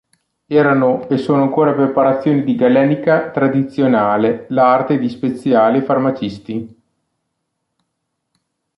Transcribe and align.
Erano 0.47 1.07
e 1.09 1.17
sono 1.19 1.43
ancora 1.43 1.75
preparazioni 1.75 2.43
di 2.43 2.55
galenica 2.55 3.29
tradizionale, 3.29 4.47
l'arte 4.49 4.97
di 4.97 5.07
speziali 5.07 5.77
e 5.77 5.81
farmacisti. 5.83 6.81